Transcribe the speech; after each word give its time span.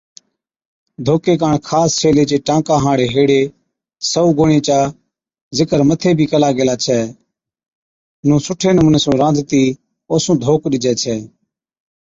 ڌوڪي 1.07 1.33
ڪاڻ 1.41 1.53
خاص 1.69 1.89
ڇيلي 2.01 2.23
چي 2.29 2.37
ٽانڪان 2.47 2.79
ھاڙي 2.85 3.07
ھيڙي 3.15 3.41
(سئُون 4.11 4.29
گوڻِيئَي، 4.37 4.59
جڪا 4.61 4.65
چا 4.67 4.79
ذڪر 5.57 5.79
مٿي 5.89 6.11
بِي 6.17 6.25
ڪلا 6.31 6.49
گيلا 6.57 6.75
ڇَي) 6.83 6.99
نُون 8.27 8.39
سُٺي 8.45 8.69
نمُوني 8.75 8.99
سُون 9.03 9.15
رانڌتِي 9.21 9.63
اوسُون 10.11 10.35
ڌوڪ 10.43 10.61
ڏِجي 10.71 10.93
ڇَي 11.01 11.17